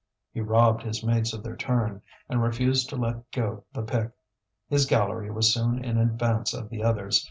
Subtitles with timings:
[0.31, 4.09] He robbed his mates of their turn, and refused to let go the pick.
[4.67, 7.19] His gallery was soon in advance of the others.